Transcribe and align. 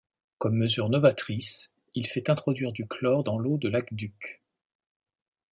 Comme 0.39 0.55
mesure 0.57 0.89
novatrice, 0.89 1.75
il 1.93 2.07
fait 2.07 2.31
introduire 2.31 2.71
du 2.71 2.87
chlore 2.87 3.23
dans 3.23 3.37
l'eau 3.37 3.59
de 3.59 3.69
l'Aqueduc. 3.69 4.41